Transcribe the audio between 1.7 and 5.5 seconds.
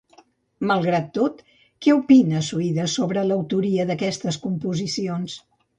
què opina Suides sobre l'autoria d'aquestes composicions?